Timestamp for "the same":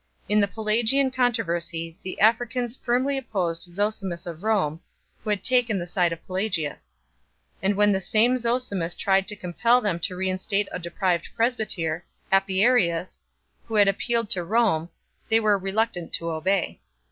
7.91-8.35